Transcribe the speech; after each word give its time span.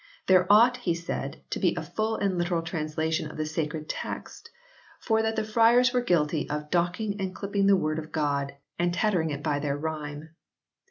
There 0.25 0.51
ought, 0.51 0.77
he 0.77 0.95
said, 0.95 1.43
to 1.51 1.59
be 1.59 1.75
a 1.75 1.83
full 1.83 2.15
and 2.15 2.35
literal 2.35 2.63
translation 2.63 3.29
of 3.29 3.37
the 3.37 3.45
sacred 3.45 3.87
text, 3.87 4.49
for 4.99 5.21
that 5.21 5.35
the 5.35 5.43
friars 5.43 5.93
were 5.93 6.01
guilty 6.01 6.49
of" 6.49 6.71
docking 6.71 7.21
and 7.21 7.35
clipping 7.35 7.67
the 7.67 7.77
Word 7.77 7.99
of 7.99 8.11
God, 8.11 8.53
and 8.79 8.91
tattering 8.91 9.29
it 9.29 9.43
by 9.43 9.59
their 9.59 9.77
rime." 9.77 10.29